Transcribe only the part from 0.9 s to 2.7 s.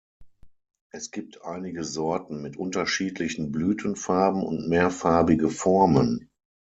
Es gibt einige Sorten mit